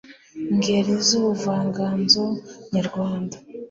[0.55, 2.23] ngeri z'ubuvanganzo
[2.73, 3.35] nyarwanda